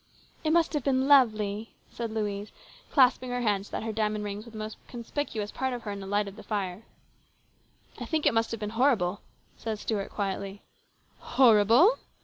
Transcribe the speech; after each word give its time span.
"It 0.43 0.49
must 0.49 0.73
have 0.73 0.83
been 0.83 1.07
lovely," 1.07 1.75
said 1.91 2.09
Louise, 2.09 2.51
clasping 2.91 3.29
her 3.29 3.41
hands 3.41 3.67
so 3.67 3.73
that 3.73 3.83
her 3.83 3.91
diamond 3.93 4.23
rings 4.23 4.45
were 4.45 4.51
the 4.51 4.57
most 4.57 4.77
conspicuous 4.87 5.51
part 5.51 5.73
of 5.73 5.83
her 5.83 5.91
in 5.91 5.99
the 5.99 6.07
light 6.07 6.27
of 6.27 6.37
the 6.37 6.41
fire." 6.41 6.87
I 8.01 8.05
think 8.07 8.25
it 8.25 8.33
must 8.33 8.49
have 8.49 8.59
been 8.59 8.71
horrible," 8.71 9.21
said 9.57 9.77
Stuart 9.77 10.09
quietly." 10.09 10.63
Horrible 11.37 11.99